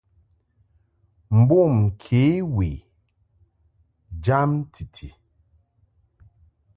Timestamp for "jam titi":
4.23-5.07